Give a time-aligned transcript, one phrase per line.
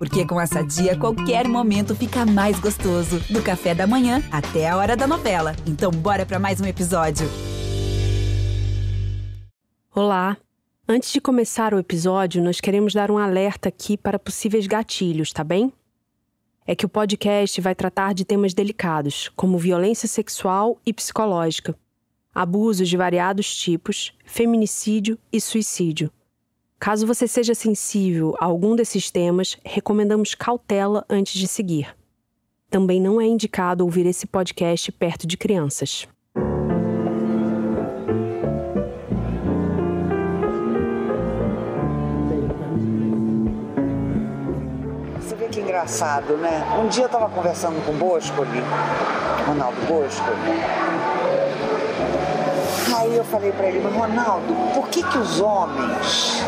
[0.00, 3.20] Porque com essa dia, qualquer momento fica mais gostoso.
[3.28, 5.54] Do café da manhã até a hora da novela.
[5.66, 7.28] Então, bora para mais um episódio.
[9.94, 10.38] Olá!
[10.88, 15.44] Antes de começar o episódio, nós queremos dar um alerta aqui para possíveis gatilhos, tá
[15.44, 15.70] bem?
[16.66, 21.76] É que o podcast vai tratar de temas delicados, como violência sexual e psicológica,
[22.34, 26.10] abusos de variados tipos, feminicídio e suicídio.
[26.80, 31.94] Caso você seja sensível a algum desses temas, recomendamos cautela antes de seguir.
[32.70, 36.08] Também não é indicado ouvir esse podcast perto de crianças.
[45.20, 46.64] Você vê que engraçado, né?
[46.82, 48.62] Um dia eu estava conversando com o Boscoli,
[49.46, 50.90] Ronaldo Boscoli.
[52.96, 56.42] Aí eu falei para ele, Ronaldo, por que que os homens,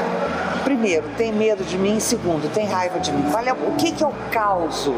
[0.65, 3.31] primeiro, têm medo de mim, segundo, têm raiva de mim?
[3.31, 4.95] Qual é, o que que eu causo?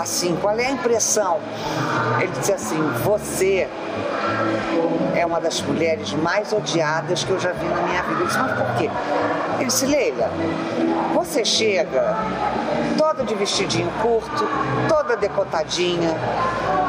[0.00, 1.38] Assim, qual é a impressão?
[2.20, 3.68] Ele disse assim, você
[5.14, 8.20] é uma das mulheres mais odiadas que eu já vi na minha vida.
[8.20, 8.90] Eu disse, mas por quê?
[9.56, 10.30] Ele disse, Leila,
[11.14, 12.16] você chega
[12.96, 14.46] toda de vestidinho curto,
[14.88, 16.14] toda decotadinha,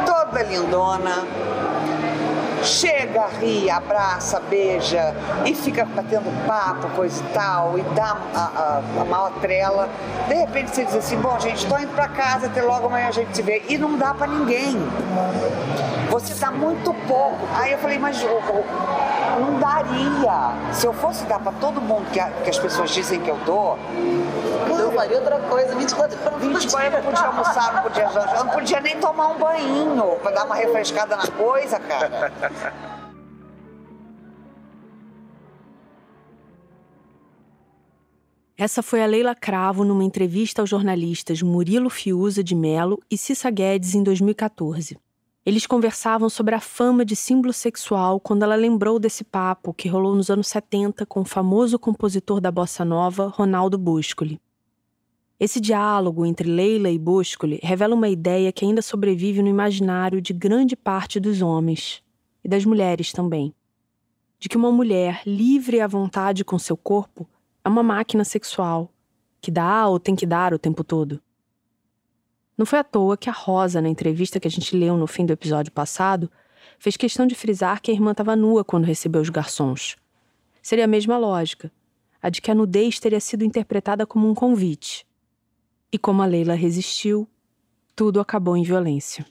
[0.05, 1.25] toda lindona,
[2.63, 5.15] chega, ri, abraça, beija
[5.45, 9.87] e fica batendo papo, coisa e tal, e dá a, a, a maior trela.
[10.27, 13.11] De repente você diz assim, bom gente, tô indo pra casa, até logo amanhã a
[13.11, 13.63] gente se vê.
[13.69, 14.77] E não dá pra ninguém.
[16.09, 17.37] Você dá muito pouco.
[17.55, 20.51] Aí eu falei, mas ô, ô, não daria.
[20.73, 23.37] Se eu fosse dar pra todo mundo que, a- que as pessoas dizem que eu
[23.45, 24.48] dou, Eu
[24.99, 28.43] faria outra coisa, 24 horas por 24 eu não podia almoçar, não podia jantar, eu
[28.43, 32.33] não podia nem tomar um banho pra dar uma refrescada na coisa, cara.
[38.57, 43.49] Essa foi a Leila Cravo numa entrevista aos jornalistas Murilo Fiuza de Mello e Cissa
[43.49, 44.99] Guedes em 2014.
[45.45, 50.13] Eles conversavam sobre a fama de símbolo sexual quando ela lembrou desse papo que rolou
[50.13, 54.41] nos anos 70 com o famoso compositor da bossa nova, Ronaldo Boscoli.
[55.39, 60.33] Esse diálogo entre Leila e Boscoli revela uma ideia que ainda sobrevive no imaginário de
[60.33, 62.03] grande parte dos homens
[62.43, 63.55] e das mulheres também.
[64.37, 67.25] De que uma mulher livre à vontade com seu corpo
[67.63, 68.91] é uma máquina sexual
[69.39, 71.21] que dá ou tem que dar o tempo todo.
[72.57, 75.25] Não foi à toa que a Rosa, na entrevista que a gente leu no fim
[75.25, 76.29] do episódio passado,
[76.77, 79.95] fez questão de frisar que a irmã estava nua quando recebeu os garçons.
[80.61, 81.71] Seria a mesma lógica,
[82.21, 85.07] a de que a nudez teria sido interpretada como um convite.
[85.91, 87.27] E como a Leila resistiu,
[87.95, 89.25] tudo acabou em violência.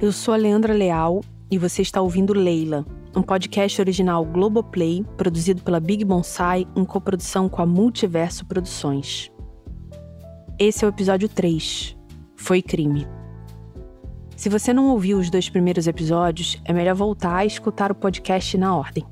[0.00, 5.62] Eu sou a Leandra Leal e você está ouvindo Leila, um podcast original Globoplay, produzido
[5.62, 9.30] pela Big Bonsai em coprodução com a Multiverso Produções.
[10.58, 11.98] Esse é o episódio 3.
[12.34, 13.06] Foi crime.
[14.34, 18.56] Se você não ouviu os dois primeiros episódios, é melhor voltar a escutar o podcast
[18.56, 19.04] na ordem.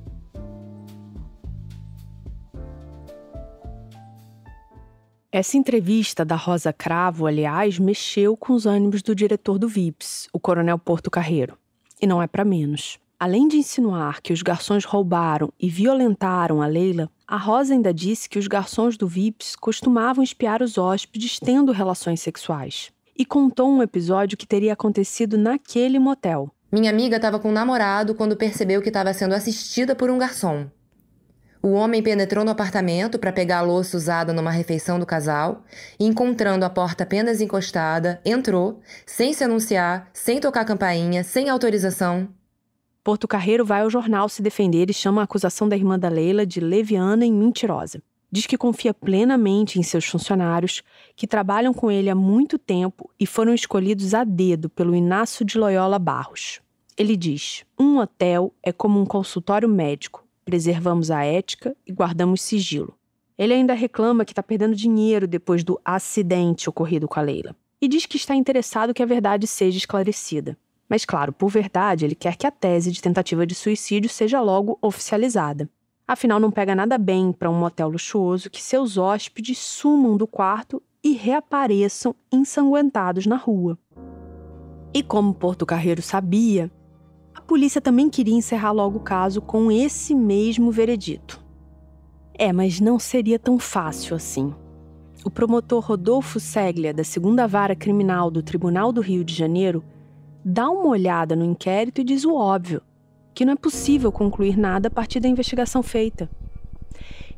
[5.30, 10.40] Essa entrevista da Rosa Cravo, aliás, mexeu com os ânimos do diretor do VIPS, o
[10.40, 11.58] Coronel Porto Carreiro.
[12.00, 12.98] E não é para menos.
[13.20, 18.26] Além de insinuar que os garçons roubaram e violentaram a Leila, a Rosa ainda disse
[18.26, 22.90] que os garçons do VIPS costumavam espiar os hóspedes tendo relações sexuais.
[23.14, 26.50] E contou um episódio que teria acontecido naquele motel.
[26.72, 30.70] Minha amiga estava com um namorado quando percebeu que estava sendo assistida por um garçom.
[31.60, 35.64] O homem penetrou no apartamento para pegar a louça usada numa refeição do casal
[35.98, 42.28] e, encontrando a porta apenas encostada, entrou, sem se anunciar, sem tocar campainha, sem autorização.
[43.02, 46.46] Porto Carreiro vai ao jornal se defender e chama a acusação da irmã da Leila
[46.46, 48.00] de leviana e mentirosa.
[48.30, 50.82] Diz que confia plenamente em seus funcionários,
[51.16, 55.58] que trabalham com ele há muito tempo e foram escolhidos a dedo pelo Inácio de
[55.58, 56.60] Loyola Barros.
[56.96, 60.27] Ele diz: um hotel é como um consultório médico.
[60.48, 62.94] Preservamos a ética e guardamos sigilo.
[63.36, 67.54] Ele ainda reclama que está perdendo dinheiro depois do acidente ocorrido com a Leila.
[67.78, 70.56] E diz que está interessado que a verdade seja esclarecida.
[70.88, 74.78] Mas, claro, por verdade, ele quer que a tese de tentativa de suicídio seja logo
[74.80, 75.68] oficializada.
[76.06, 80.82] Afinal, não pega nada bem para um motel luxuoso que seus hóspedes sumam do quarto
[81.04, 83.78] e reapareçam ensanguentados na rua.
[84.94, 86.70] E como Porto Carreiro sabia,
[87.38, 91.40] a polícia também queria encerrar logo o caso com esse mesmo veredito.
[92.34, 94.52] É, mas não seria tão fácil assim.
[95.24, 99.84] O promotor Rodolfo Seglia, da segunda vara criminal do Tribunal do Rio de Janeiro,
[100.44, 102.82] dá uma olhada no inquérito e diz o óbvio:
[103.32, 106.28] que não é possível concluir nada a partir da investigação feita.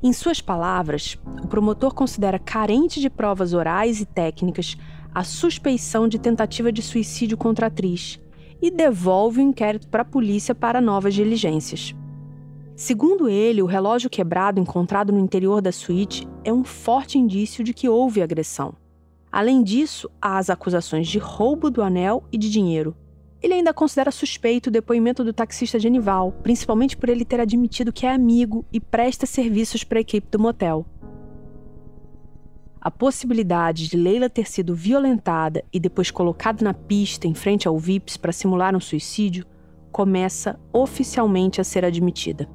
[0.02, 4.78] Em suas palavras, o promotor considera carente de provas orais e técnicas
[5.14, 8.18] a suspeição de tentativa de suicídio contra a atriz
[8.60, 11.94] e devolve o inquérito para a polícia para novas diligências.
[12.76, 17.74] Segundo ele, o relógio quebrado encontrado no interior da suíte é um forte indício de
[17.74, 18.74] que houve agressão.
[19.30, 22.96] Além disso, há as acusações de roubo do anel e de dinheiro,
[23.42, 28.04] ele ainda considera suspeito o depoimento do taxista Genival, principalmente por ele ter admitido que
[28.04, 30.84] é amigo e presta serviços para a equipe do motel.
[32.80, 37.78] A possibilidade de Leila ter sido violentada e depois colocada na pista em frente ao
[37.78, 39.44] VIPs para simular um suicídio
[39.92, 42.48] começa oficialmente a ser admitida.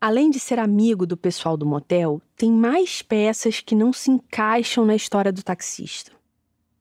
[0.00, 4.86] Além de ser amigo do pessoal do motel, tem mais peças que não se encaixam
[4.86, 6.12] na história do taxista.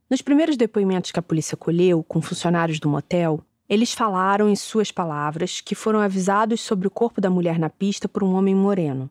[0.10, 4.92] Nos primeiros depoimentos que a polícia colheu com funcionários do motel, eles falaram em suas
[4.92, 9.10] palavras que foram avisados sobre o corpo da mulher na pista por um homem moreno.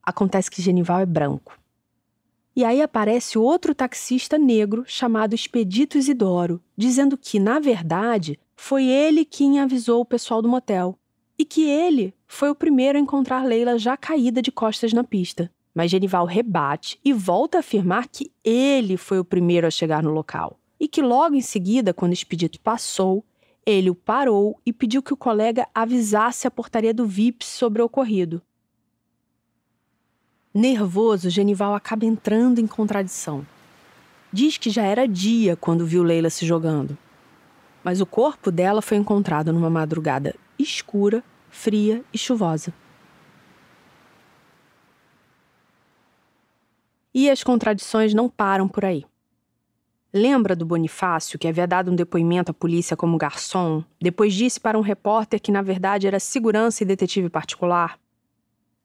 [0.00, 1.58] Acontece que Genival é branco.
[2.54, 9.24] E aí aparece outro taxista negro chamado Expedito Isidoro, dizendo que, na verdade, foi ele
[9.24, 10.96] quem avisou o pessoal do motel
[11.36, 15.50] e que ele foi o primeiro a encontrar Leila já caída de costas na pista.
[15.74, 20.12] Mas Genival rebate e volta a afirmar que ele foi o primeiro a chegar no
[20.12, 20.60] local.
[20.78, 23.24] E que logo em seguida, quando expedito passou,
[23.66, 27.84] ele o parou e pediu que o colega avisasse a portaria do VIPS sobre o
[27.84, 28.42] ocorrido.
[30.52, 33.46] Nervoso, Genival acaba entrando em contradição.
[34.32, 36.96] Diz que já era dia quando viu Leila se jogando.
[37.82, 42.72] Mas o corpo dela foi encontrado numa madrugada escura, fria e chuvosa.
[47.12, 49.04] E as contradições não param por aí.
[50.16, 54.78] Lembra do Bonifácio, que havia dado um depoimento à polícia como garçom, depois disse para
[54.78, 57.98] um repórter que na verdade era segurança e detetive particular?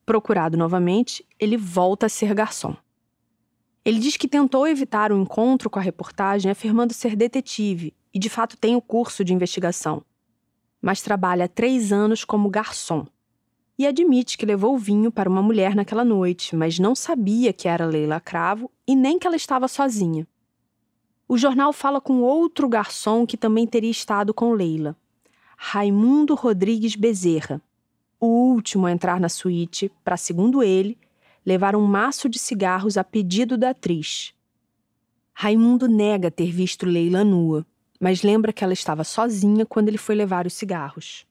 [0.08, 2.76] Procurado novamente, ele volta a ser garçom.
[3.86, 8.18] Ele diz que tentou evitar o um encontro com a reportagem afirmando ser detetive e
[8.18, 10.04] de fato tem o curso de investigação,
[10.82, 13.06] mas trabalha há três anos como garçom
[13.78, 17.86] e admite que levou vinho para uma mulher naquela noite, mas não sabia que era
[17.86, 20.28] Leila Cravo e nem que ela estava sozinha.
[21.32, 24.96] O jornal fala com outro garçom que também teria estado com Leila,
[25.56, 27.62] Raimundo Rodrigues Bezerra,
[28.20, 30.98] o último a entrar na suíte para, segundo ele,
[31.46, 34.34] levar um maço de cigarros a pedido da atriz.
[35.32, 37.64] Raimundo nega ter visto Leila nua,
[38.00, 41.28] mas lembra que ela estava sozinha quando ele foi levar os cigarros.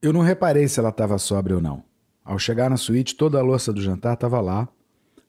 [0.00, 1.82] Eu não reparei se ela estava sóbria ou não.
[2.24, 4.68] Ao chegar na suíte, toda a louça do jantar estava lá.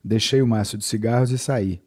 [0.03, 1.81] Deixei o maço de cigarros e saí.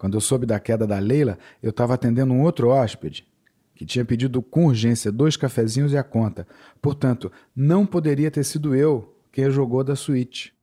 [0.00, 3.28] Quando eu soube da queda da Leila, eu estava atendendo um outro hóspede,
[3.74, 6.48] que tinha pedido com urgência dois cafezinhos e a conta.
[6.80, 10.54] Portanto, não poderia ter sido eu quem a jogou da suíte.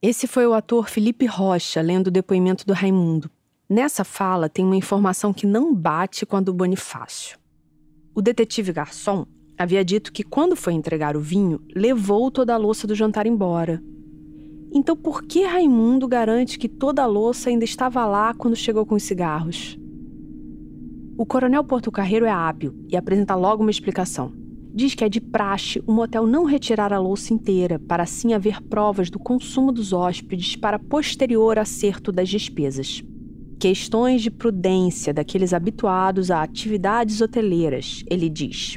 [0.00, 3.28] Esse foi o ator Felipe Rocha lendo o depoimento do Raimundo.
[3.68, 7.36] Nessa fala tem uma informação que não bate com a do Bonifácio.
[8.14, 9.26] O detetive garçom
[9.56, 13.80] Havia dito que quando foi entregar o vinho, levou toda a louça do jantar embora.
[14.74, 18.96] Então por que Raimundo garante que toda a louça ainda estava lá quando chegou com
[18.96, 19.78] os cigarros?
[21.16, 24.32] O coronel Porto Carreiro é hábil e apresenta logo uma explicação.
[24.74, 28.60] Diz que é de praxe o motel não retirar a louça inteira, para assim haver
[28.60, 33.00] provas do consumo dos hóspedes para posterior acerto das despesas.
[33.60, 38.76] Questões de prudência daqueles habituados a atividades hoteleiras, ele diz.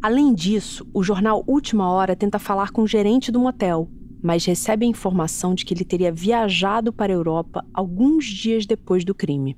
[0.00, 3.90] Além disso, o jornal Última Hora tenta falar com o gerente do motel,
[4.22, 9.04] mas recebe a informação de que ele teria viajado para a Europa alguns dias depois
[9.04, 9.56] do crime.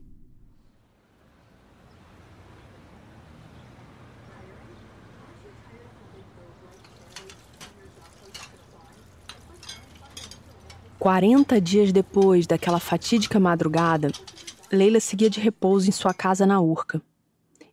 [10.98, 14.12] Quarenta dias depois daquela fatídica madrugada,
[14.70, 17.00] Leila seguia de repouso em sua casa na Urca.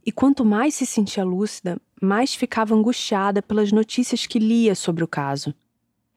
[0.05, 5.07] E quanto mais se sentia lúcida, mais ficava angustiada pelas notícias que lia sobre o
[5.07, 5.53] caso.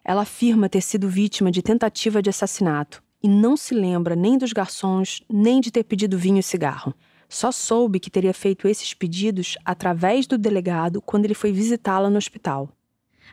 [0.05, 4.53] Ela afirma ter sido vítima de tentativa de assassinato e não se lembra nem dos
[4.53, 6.95] garçons, nem de ter pedido vinho e cigarro.
[7.29, 12.17] Só soube que teria feito esses pedidos através do delegado quando ele foi visitá-la no
[12.17, 12.71] hospital.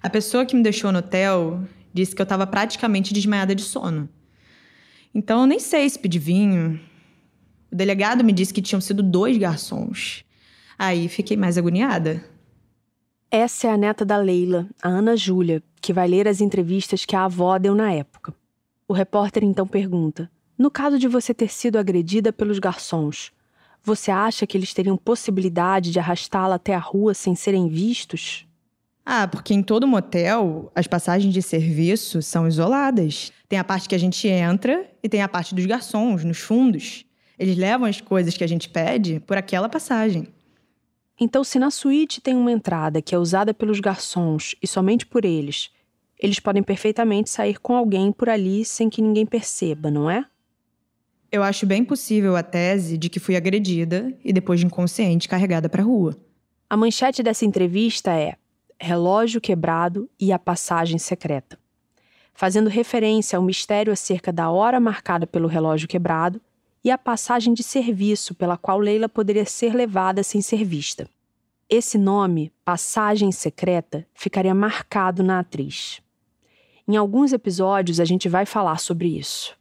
[0.03, 4.07] A pessoa que me deixou no hotel disse que eu estava praticamente desmaiada de sono.
[5.15, 6.79] Então eu nem sei se pedi vinho.
[7.71, 10.23] O delegado me disse que tinham sido dois garçons.
[10.77, 12.23] Aí fiquei mais agoniada.
[13.29, 17.13] Essa é a neta da Leila, a Ana Júlia, que vai ler as entrevistas que
[17.13, 18.33] a avó deu na época.
[18.87, 23.33] O repórter então pergunta: No caso de você ter sido agredida pelos garçons,
[23.83, 28.47] você acha que eles teriam possibilidade de arrastá-la até a rua sem serem vistos?
[29.05, 33.31] Ah, porque em todo motel, as passagens de serviço são isoladas.
[33.49, 37.05] Tem a parte que a gente entra e tem a parte dos garçons, nos fundos.
[37.37, 40.27] Eles levam as coisas que a gente pede por aquela passagem.
[41.19, 45.25] Então, se na suíte tem uma entrada que é usada pelos garçons e somente por
[45.25, 45.71] eles,
[46.19, 50.25] eles podem perfeitamente sair com alguém por ali sem que ninguém perceba, não é?
[51.31, 55.67] Eu acho bem possível a tese de que fui agredida e depois de inconsciente carregada
[55.67, 56.15] para a rua.
[56.69, 58.35] A manchete dessa entrevista é
[58.79, 61.57] Relógio quebrado e a passagem secreta.
[62.33, 66.39] Fazendo referência ao mistério acerca da hora marcada pelo relógio quebrado
[66.83, 71.09] e a passagem de serviço pela qual Leila poderia ser levada sem ser vista.
[71.69, 76.01] Esse nome, Passagem Secreta, ficaria marcado na atriz.
[76.87, 79.57] Em alguns episódios a gente vai falar sobre isso.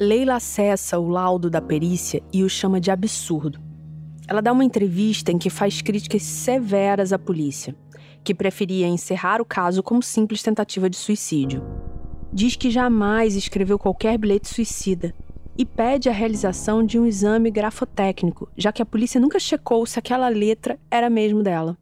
[0.00, 3.58] Leila acessa o laudo da perícia e o chama de absurdo.
[4.28, 7.74] Ela dá uma entrevista em que faz críticas severas à polícia
[8.24, 11.62] que preferia encerrar o caso como simples tentativa de suicídio.
[12.32, 15.14] Diz que jamais escreveu qualquer bilhete suicida
[15.56, 19.98] e pede a realização de um exame grafotécnico, já que a polícia nunca checou se
[19.98, 21.76] aquela letra era mesmo dela.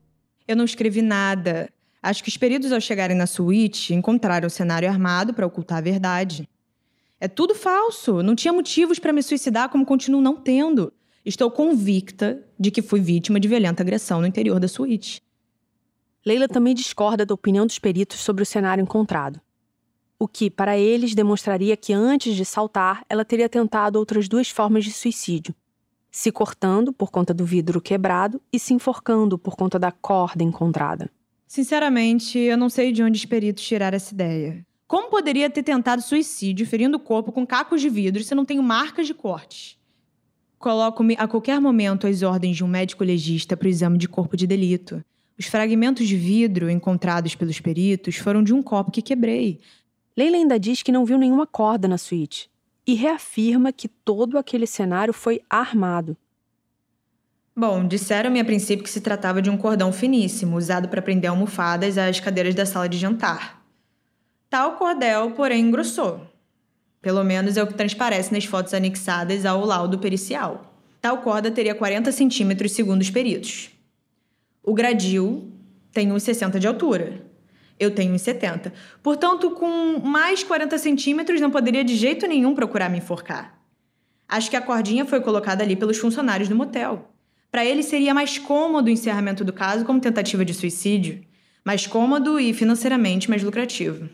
[0.48, 1.68] Eu não escrevi nada.
[2.02, 5.82] Acho que os peritos, ao chegarem na suíte, encontraram o cenário armado para ocultar a
[5.82, 6.48] verdade.
[7.20, 8.22] É tudo falso.
[8.22, 10.92] Não tinha motivos para me suicidar, como continuo não tendo.
[11.24, 15.20] Estou convicta de que fui vítima de violenta agressão no interior da suíte.
[16.26, 19.40] Leila também discorda da opinião dos peritos sobre o cenário encontrado.
[20.18, 24.84] O que, para eles, demonstraria que antes de saltar, ela teria tentado outras duas formas
[24.84, 25.54] de suicídio:
[26.10, 31.08] se cortando por conta do vidro quebrado e se enforcando por conta da corda encontrada.
[31.46, 34.66] Sinceramente, eu não sei de onde os peritos tiraram essa ideia.
[34.88, 38.64] Como poderia ter tentado suicídio ferindo o corpo com cacos de vidro se não tenho
[38.64, 39.78] marcas de cortes?
[40.58, 44.36] Coloco-me a qualquer momento às ordens de um médico legista para o exame de corpo
[44.36, 45.04] de delito.
[45.38, 49.60] Os fragmentos de vidro encontrados pelos peritos foram de um copo que quebrei.
[50.16, 52.50] Leila ainda diz que não viu nenhuma corda na suíte
[52.86, 56.16] e reafirma que todo aquele cenário foi armado.
[57.54, 61.98] Bom, disseram-me a princípio que se tratava de um cordão finíssimo, usado para prender almofadas
[61.98, 63.62] às cadeiras da sala de jantar.
[64.48, 66.20] Tal cordel, porém, engrossou.
[67.02, 70.74] Pelo menos é o que transparece nas fotos anexadas ao laudo pericial.
[71.00, 73.70] Tal corda teria 40 centímetros, segundo os peritos.
[74.66, 75.52] O gradil
[75.92, 77.24] tem 1,60 de altura.
[77.78, 78.72] Eu tenho 1,70.
[79.00, 83.56] Portanto, com mais 40 centímetros, não poderia de jeito nenhum procurar me enforcar.
[84.28, 87.12] Acho que a cordinha foi colocada ali pelos funcionários do motel.
[87.48, 91.24] Para ele seria mais cômodo o encerramento do caso como tentativa de suicídio.
[91.64, 94.08] Mais cômodo e financeiramente mais lucrativo.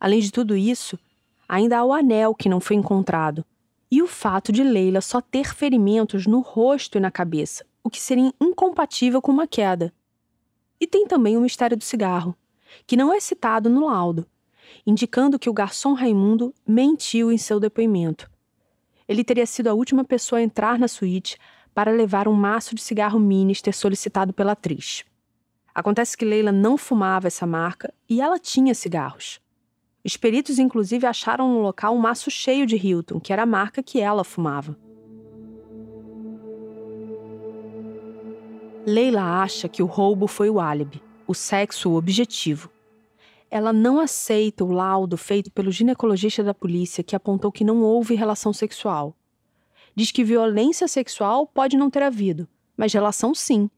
[0.00, 0.98] Além de tudo isso,
[1.46, 3.44] ainda há o anel que não foi encontrado.
[3.90, 8.00] E o fato de Leila só ter ferimentos no rosto e na cabeça, o que
[8.00, 9.94] seria incompatível com uma queda.
[10.80, 12.34] E tem também o mistério do cigarro,
[12.84, 14.26] que não é citado no laudo,
[14.84, 18.28] indicando que o garçom Raimundo mentiu em seu depoimento.
[19.06, 21.38] Ele teria sido a última pessoa a entrar na suíte
[21.72, 25.04] para levar um maço de cigarro Minister solicitado pela atriz.
[25.72, 29.40] Acontece que Leila não fumava essa marca e ela tinha cigarros.
[30.04, 33.80] Os peritos, inclusive, acharam no local um maço cheio de Hilton, que era a marca
[33.80, 34.76] que ela fumava.
[38.86, 42.70] Leila acha que o roubo foi o álibi, o sexo o objetivo.
[43.50, 48.14] Ela não aceita o laudo feito pelo ginecologista da polícia que apontou que não houve
[48.14, 49.16] relação sexual.
[49.92, 53.68] Diz que violência sexual pode não ter havido, mas relação sim.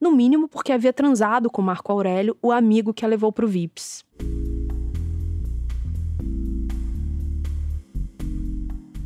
[0.00, 3.48] No mínimo porque havia transado com Marco Aurélio, o amigo que a levou para o
[3.48, 4.04] VIPS.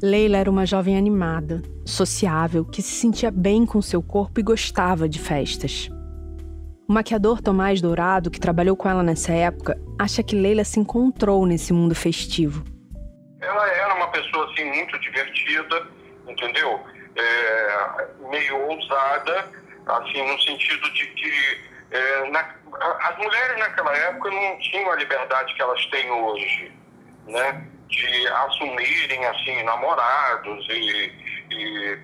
[0.02, 5.06] Leila era uma jovem animada, sociável, que se sentia bem com seu corpo e gostava
[5.06, 5.90] de festas.
[6.88, 11.44] O maquiador Tomás Dourado, que trabalhou com ela nessa época, acha que Leila se encontrou
[11.44, 12.64] nesse mundo festivo.
[13.42, 15.86] Ela era uma pessoa assim muito divertida,
[16.26, 16.80] entendeu?
[17.14, 19.50] É, meio ousada,
[19.86, 22.54] assim no sentido de que é, na,
[23.02, 26.72] as mulheres naquela época não tinham a liberdade que elas têm hoje,
[27.26, 27.68] né?
[27.90, 31.12] De assumirem assim namorados e,
[31.50, 31.98] e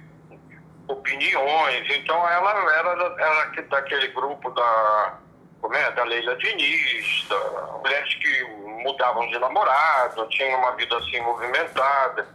[0.88, 1.86] opiniões.
[1.96, 5.18] Então ela era, era daquele grupo da
[5.60, 7.38] como é, da Leila Diniz, da,
[7.82, 8.44] mulheres que
[8.84, 12.28] mudavam de namorado, tinham uma vida assim movimentada.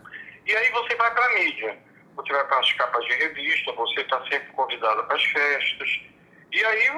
[0.45, 1.77] E aí você vai para a mídia,
[2.15, 6.01] você vai para as capas de revista, você está sempre convidada para as festas.
[6.51, 6.89] E aí,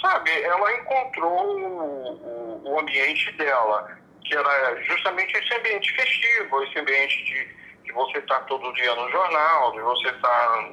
[0.00, 6.78] sabe, ela encontrou o, o, o ambiente dela que era justamente esse ambiente festivo, esse
[6.78, 10.70] ambiente de, de você estar todo dia no jornal, de você estar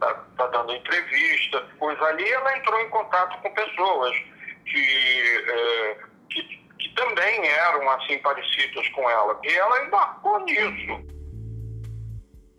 [0.00, 4.16] tá, tá dando entrevista, pois ali ela entrou em contato com pessoas
[4.66, 5.98] que, é,
[6.30, 6.42] que,
[6.78, 11.18] que também eram assim parecidas com ela, e ela embarcou nisso.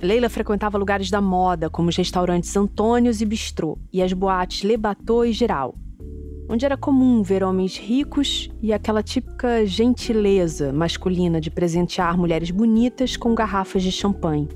[0.01, 4.77] Leila frequentava lugares da moda, como os restaurantes Antônios e Bistrô, e as boates Le
[4.77, 5.75] Bateau e Geral,
[6.49, 13.15] onde era comum ver homens ricos e aquela típica gentileza masculina de presentear mulheres bonitas
[13.15, 14.49] com garrafas de champanhe.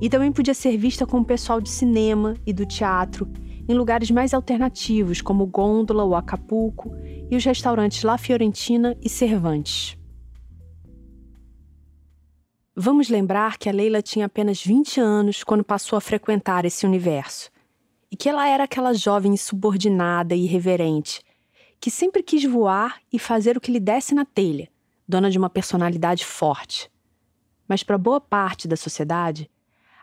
[0.00, 3.28] E também podia ser vista com o pessoal de cinema e do teatro
[3.68, 6.94] em lugares mais alternativos, como Gôndola ou Acapulco,
[7.30, 9.96] e os restaurantes La Fiorentina e Cervantes.
[12.76, 17.53] Vamos lembrar que a Leila tinha apenas 20 anos quando passou a frequentar esse universo.
[18.14, 21.20] E que ela era aquela jovem subordinada e irreverente,
[21.80, 24.68] que sempre quis voar e fazer o que lhe desse na telha,
[25.08, 26.88] dona de uma personalidade forte.
[27.66, 29.50] Mas para boa parte da sociedade,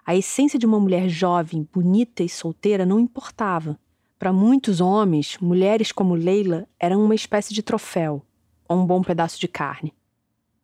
[0.05, 3.79] a essência de uma mulher jovem, bonita e solteira não importava.
[4.19, 8.21] Para muitos homens, mulheres como Leila eram uma espécie de troféu
[8.67, 9.93] ou um bom pedaço de carne.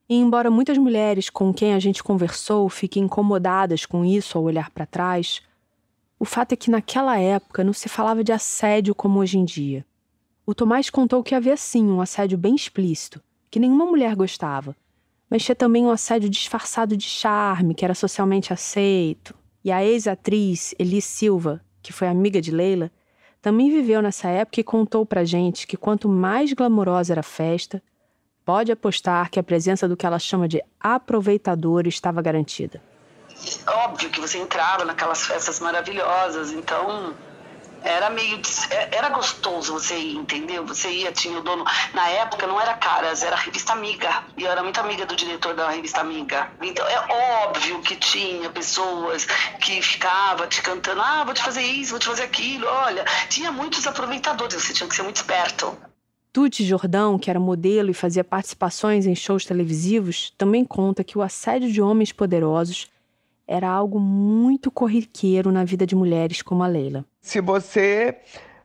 [0.09, 4.69] E embora muitas mulheres com quem a gente conversou fiquem incomodadas com isso ao olhar
[4.69, 5.41] para trás,
[6.19, 9.85] o fato é que naquela época não se falava de assédio como hoje em dia.
[10.45, 13.21] O Tomás contou que havia sim um assédio bem explícito,
[13.51, 14.75] que nenhuma mulher gostava,
[15.29, 19.35] mas tinha também um assédio disfarçado de charme, que era socialmente aceito.
[19.63, 22.89] E a ex-atriz Elis Silva, que foi amiga de Leila,
[23.41, 27.83] também viveu nessa época e contou pra gente que quanto mais glamourosa era a festa,
[28.43, 32.81] pode apostar que a presença do que ela chama de aproveitador estava garantida.
[33.67, 37.15] Óbvio que você entrava naquelas festas maravilhosas, então
[37.83, 40.65] era meio é, era gostoso você ir, entendeu?
[40.65, 41.63] Você ia, tinha o dono.
[41.93, 44.23] Na época não era Caras, era a revista Amiga.
[44.37, 46.51] E eu era muito amiga do diretor da revista Amiga.
[46.61, 49.25] Então é óbvio que tinha pessoas
[49.61, 52.67] que ficavam te cantando: ah, vou te fazer isso, vou te fazer aquilo.
[52.67, 55.77] Olha, tinha muitos aproveitadores, você tinha que ser muito esperto.
[56.33, 61.21] Tuti Jordão, que era modelo e fazia participações em shows televisivos, também conta que o
[61.21, 62.87] assédio de homens poderosos
[63.47, 67.05] era algo muito corriqueiro na vida de mulheres como a Leila.
[67.21, 68.17] Se você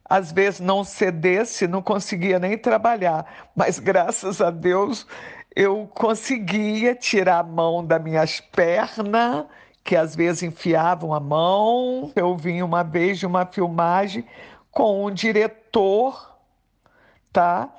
[0.05, 5.07] às vezes não cedesse, não conseguia nem trabalhar, mas graças a Deus
[5.55, 9.47] eu conseguia tirar a mão das minhas pernas,
[9.85, 12.11] que às vezes enfiavam a mão.
[12.15, 14.25] Eu vim uma vez de uma filmagem
[14.71, 16.33] com um diretor
[17.33, 17.73] tá?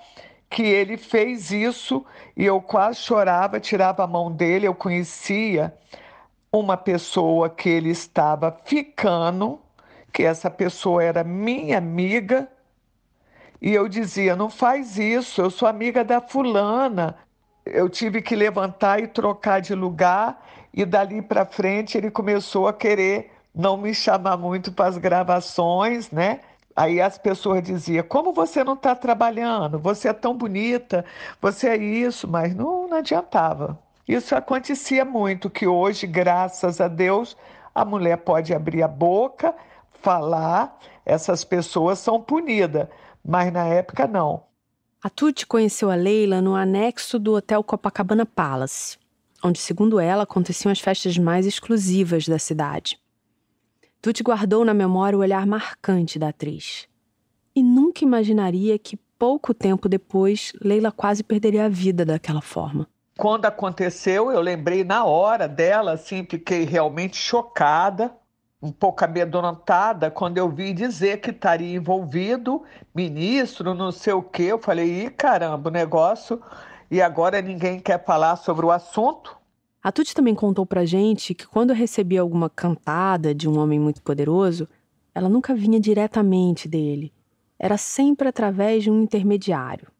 [0.49, 4.67] Que ele fez isso e eu quase chorava, tirava a mão dele.
[4.67, 5.73] Eu conhecia
[6.53, 9.59] uma pessoa que ele estava ficando,
[10.13, 12.47] que essa pessoa era minha amiga,
[13.59, 17.17] e eu dizia: não faz isso, eu sou amiga da fulana.
[17.65, 22.73] Eu tive que levantar e trocar de lugar, e dali para frente ele começou a
[22.73, 26.41] querer não me chamar muito para as gravações, né?
[26.75, 29.79] Aí as pessoas diziam: Como você não está trabalhando?
[29.79, 31.05] Você é tão bonita,
[31.41, 33.79] você é isso, mas não, não adiantava.
[34.07, 37.37] Isso acontecia muito, que hoje, graças a Deus,
[37.73, 39.55] a mulher pode abrir a boca,
[40.01, 42.87] falar, essas pessoas são punidas,
[43.25, 44.43] mas na época não.
[45.01, 48.97] A Tuti conheceu a Leila no anexo do Hotel Copacabana Palace,
[49.43, 52.99] onde, segundo ela, aconteciam as festas mais exclusivas da cidade.
[54.01, 56.87] Tuti guardou na memória o olhar marcante da atriz.
[57.55, 62.87] E nunca imaginaria que pouco tempo depois Leila quase perderia a vida daquela forma.
[63.17, 68.11] Quando aconteceu, eu lembrei na hora dela, assim, fiquei realmente chocada,
[68.61, 72.63] um pouco amedrontada, quando eu vi dizer que estaria envolvido
[72.95, 74.43] ministro, não sei o quê.
[74.43, 76.41] Eu falei, ih, caramba, o negócio.
[76.89, 79.37] E agora ninguém quer falar sobre o assunto.
[79.81, 84.01] A Tuti também contou pra gente que quando recebia alguma cantada de um homem muito
[84.01, 84.67] poderoso,
[85.13, 87.13] ela nunca vinha diretamente dele.
[87.59, 89.92] Era sempre através de um intermediário.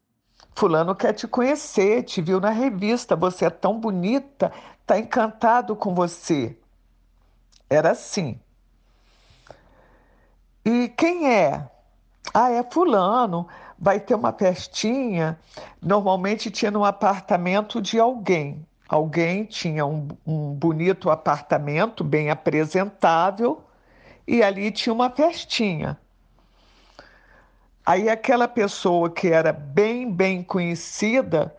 [0.56, 4.52] Fulano quer te conhecer, te viu na revista, você é tão bonita,
[4.86, 6.56] tá encantado com você.
[7.68, 8.38] Era assim.
[10.64, 11.68] E quem é?
[12.32, 13.48] Ah, é fulano.
[13.78, 15.38] Vai ter uma festinha.
[15.82, 18.64] Normalmente tinha no apartamento de alguém.
[18.88, 23.64] Alguém tinha um, um bonito apartamento, bem apresentável,
[24.26, 25.98] e ali tinha uma festinha.
[27.86, 31.54] Aí aquela pessoa que era bem, bem conhecida,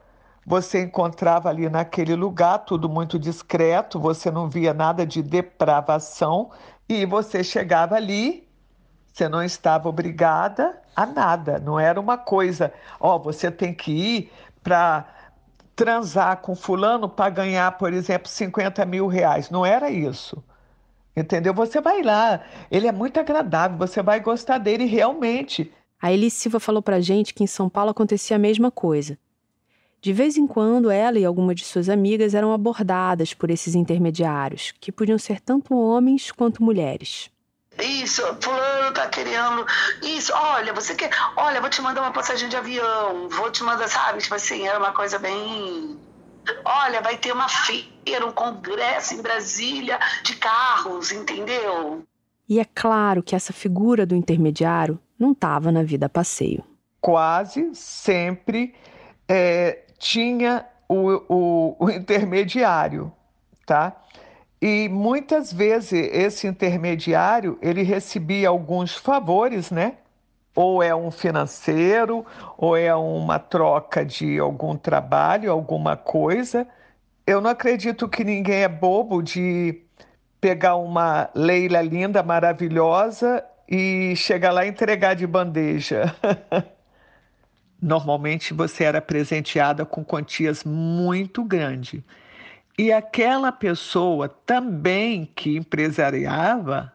[0.45, 6.51] você encontrava ali naquele lugar, tudo muito discreto, você não via nada de depravação,
[6.89, 8.47] e você chegava ali,
[9.13, 13.91] você não estava obrigada a nada, não era uma coisa, ó, oh, você tem que
[13.91, 14.31] ir
[14.63, 15.05] para
[15.75, 19.49] transar com fulano para ganhar, por exemplo, 50 mil reais.
[19.49, 20.43] Não era isso.
[21.15, 21.53] Entendeu?
[21.53, 25.71] Você vai lá, ele é muito agradável, você vai gostar dele realmente.
[26.01, 29.17] A Elis Silva falou pra gente que em São Paulo acontecia a mesma coisa.
[30.01, 34.71] De vez em quando, ela e algumas de suas amigas eram abordadas por esses intermediários,
[34.79, 37.31] que podiam ser tanto homens quanto mulheres.
[37.81, 39.65] Isso, fulano tá querendo.
[40.03, 41.09] Isso, olha, você quer.
[41.35, 44.19] Olha, vou te mandar uma passagem de avião, vou te mandar, sabe?
[44.19, 45.97] Tipo assim, era uma coisa bem.
[46.63, 52.03] Olha, vai ter uma feira, um congresso em Brasília de carros, entendeu?
[52.47, 56.63] E é claro que essa figura do intermediário não estava na vida passeio.
[57.01, 58.73] Quase sempre
[59.27, 63.11] é, tinha o, o, o intermediário,
[63.65, 63.95] tá?
[64.61, 69.93] E muitas vezes esse intermediário ele recebia alguns favores, né?
[70.55, 72.25] Ou é um financeiro,
[72.57, 76.65] ou é uma troca de algum trabalho, alguma coisa.
[77.27, 79.81] Eu não acredito que ninguém é bobo de
[80.39, 86.15] pegar uma Leila linda, maravilhosa e chegar lá e entregar de bandeja.
[87.81, 92.01] Normalmente você era presenteada com quantias muito grandes.
[92.77, 96.91] E aquela pessoa também que empresariava,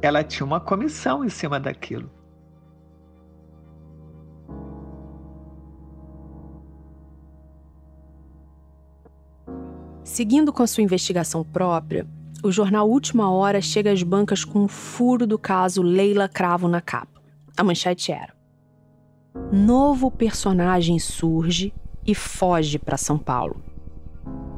[0.00, 2.10] ela tinha uma comissão em cima daquilo.
[10.04, 12.06] Seguindo com a sua investigação própria,
[12.42, 16.80] o jornal Última Hora chega às bancas com um furo do caso Leila Cravo na
[16.80, 17.20] capa.
[17.56, 18.32] A manchete era:
[19.52, 21.74] Novo personagem surge
[22.06, 23.56] e foge para São Paulo.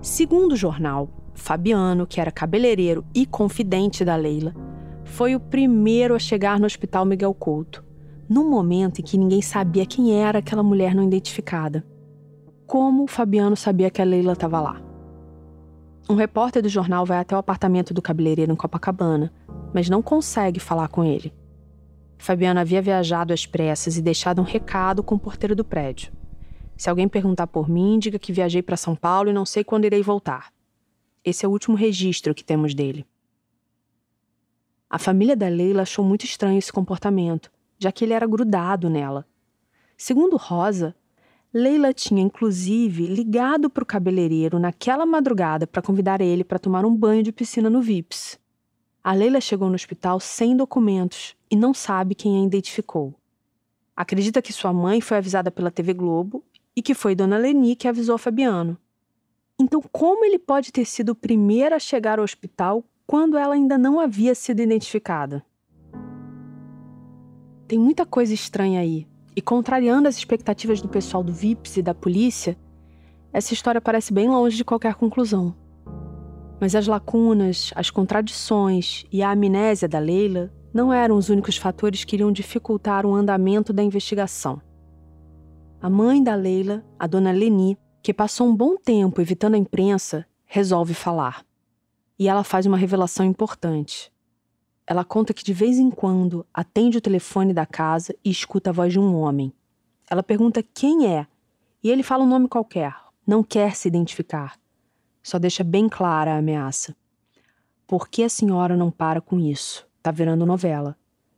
[0.02, 4.54] Segundo o jornal, Fabiano, que era cabeleireiro e confidente da Leila,
[5.04, 7.84] foi o primeiro a chegar no Hospital Miguel Couto,
[8.28, 11.84] num momento em que ninguém sabia quem era aquela mulher não identificada.
[12.66, 14.89] Como o Fabiano sabia que a Leila estava lá?
[16.10, 19.32] Um repórter do jornal vai até o apartamento do cabeleireiro em Copacabana,
[19.72, 21.32] mas não consegue falar com ele.
[22.18, 26.12] Fabiano havia viajado às pressas e deixado um recado com o porteiro do prédio.
[26.76, 29.84] Se alguém perguntar por mim, diga que viajei para São Paulo e não sei quando
[29.84, 30.52] irei voltar.
[31.24, 33.06] Esse é o último registro que temos dele.
[34.90, 39.24] A família da Leila achou muito estranho esse comportamento, já que ele era grudado nela.
[39.96, 40.92] Segundo Rosa,
[41.52, 46.94] Leila tinha inclusive ligado para o cabeleireiro naquela madrugada para convidar ele para tomar um
[46.94, 48.38] banho de piscina no Vips.
[49.02, 53.12] A Leila chegou no hospital sem documentos e não sabe quem a identificou.
[53.96, 56.44] Acredita que sua mãe foi avisada pela TV Globo
[56.76, 58.78] e que foi Dona Leni que avisou Fabiano.
[59.58, 63.76] Então, como ele pode ter sido o primeiro a chegar ao hospital quando ela ainda
[63.76, 65.44] não havia sido identificada?
[67.66, 71.94] Tem muita coisa estranha aí, e contrariando as expectativas do pessoal do VIPS e da
[71.94, 72.56] polícia,
[73.32, 75.54] essa história parece bem longe de qualquer conclusão.
[76.60, 82.04] Mas as lacunas, as contradições e a amnésia da Leila não eram os únicos fatores
[82.04, 84.60] que iriam dificultar o andamento da investigação.
[85.80, 90.26] A mãe da Leila, a dona Leni, que passou um bom tempo evitando a imprensa,
[90.44, 91.44] resolve falar.
[92.18, 94.09] E ela faz uma revelação importante.
[94.90, 98.72] Ela conta que de vez em quando atende o telefone da casa e escuta a
[98.72, 99.52] voz de um homem.
[100.10, 101.28] Ela pergunta quem é,
[101.80, 102.92] e ele fala um nome qualquer,
[103.24, 104.58] não quer se identificar.
[105.22, 106.96] Só deixa bem clara a ameaça.
[107.86, 109.86] Por que a senhora não para com isso?
[110.02, 110.96] Tá virando novela.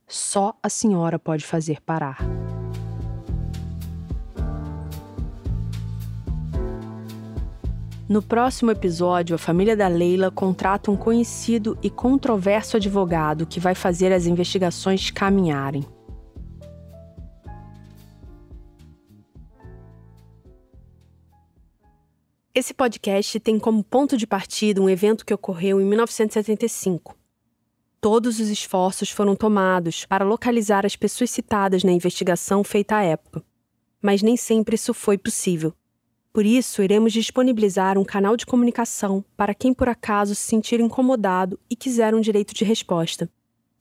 [0.08, 2.24] Só a senhora pode fazer parar.
[8.12, 13.74] No próximo episódio, a família da Leila contrata um conhecido e controverso advogado que vai
[13.74, 15.82] fazer as investigações caminharem.
[22.54, 27.16] Esse podcast tem como ponto de partida um evento que ocorreu em 1975.
[27.98, 33.42] Todos os esforços foram tomados para localizar as pessoas citadas na investigação feita à época,
[34.02, 35.72] mas nem sempre isso foi possível.
[36.32, 41.60] Por isso, iremos disponibilizar um canal de comunicação para quem por acaso se sentir incomodado
[41.68, 43.28] e quiser um direito de resposta.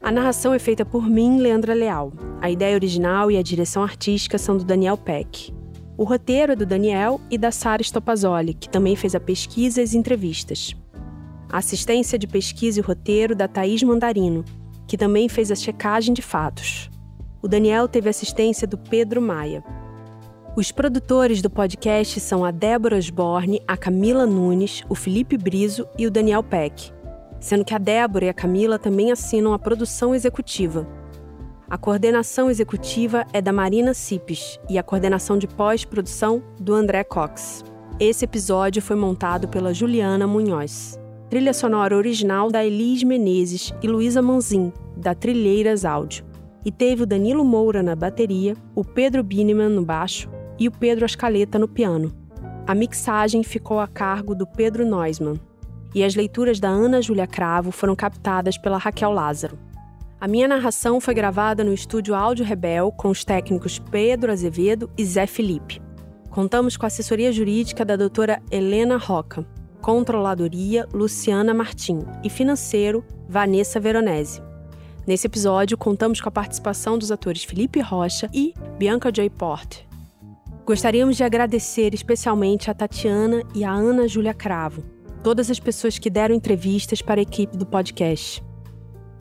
[0.00, 2.10] A narração é feita por mim, Leandra Leal.
[2.40, 5.52] A ideia original e a direção artística são do Daniel Peck.
[5.94, 9.84] O roteiro é do Daniel e da Sara Stopazoli, que também fez a pesquisa e
[9.84, 10.74] as entrevistas.
[11.50, 14.42] A assistência de pesquisa e roteiro da Thaís Mandarino.
[14.86, 16.88] que também fez a checagem de fatos.
[17.42, 19.62] O Daniel teve assistência do Pedro Maia.
[20.56, 26.06] Os produtores do podcast são a Débora Osborne, a Camila Nunes, o Felipe Brizo e
[26.06, 26.94] o Daniel Peck,
[27.38, 30.88] sendo que a Débora e a Camila também assinam a produção executiva.
[31.68, 37.62] A coordenação executiva é da Marina Cipes e a coordenação de pós-produção do André Cox.
[38.00, 40.98] Esse episódio foi montado pela Juliana Munhoz.
[41.28, 46.24] Trilha sonora original da Elis Menezes e Luísa Manzin, da Trilheiras Áudio.
[46.64, 51.04] E teve o Danilo Moura na bateria, o Pedro Bineman no baixo e o Pedro
[51.04, 52.12] Ascaleta no piano.
[52.66, 55.40] A mixagem ficou a cargo do Pedro Neusman.
[55.94, 59.58] E as leituras da Ana Júlia Cravo foram captadas pela Raquel Lázaro.
[60.20, 65.04] A minha narração foi gravada no estúdio Áudio Rebel com os técnicos Pedro Azevedo e
[65.04, 65.80] Zé Felipe.
[66.30, 69.46] Contamos com a assessoria jurídica da doutora Helena Roca,
[69.80, 74.42] controladoria Luciana Martim e financeiro Vanessa Veronese.
[75.06, 79.85] Nesse episódio, contamos com a participação dos atores Felipe Rocha e Bianca Joy Porter.
[80.66, 84.82] Gostaríamos de agradecer especialmente a Tatiana e a Ana Júlia Cravo,
[85.22, 88.42] todas as pessoas que deram entrevistas para a equipe do podcast.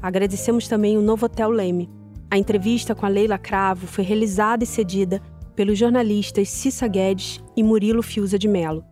[0.01, 1.87] Agradecemos também o Novo Hotel Leme.
[2.31, 5.21] A entrevista com a Leila Cravo foi realizada e cedida
[5.55, 8.83] pelos jornalistas Cissa Guedes e Murilo Fiuza de Mello.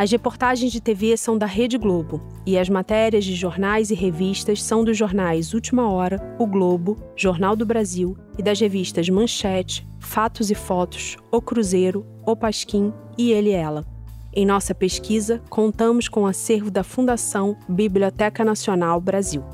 [0.00, 4.62] As reportagens de TV são da Rede Globo e as matérias de jornais e revistas
[4.62, 10.50] são dos jornais Última Hora, O Globo, Jornal do Brasil e das revistas Manchete, Fatos
[10.50, 13.84] e Fotos, O Cruzeiro, O Pasquim e Ele e Ela.
[14.32, 19.44] Em nossa pesquisa, contamos com o acervo da Fundação Biblioteca Nacional Brasil.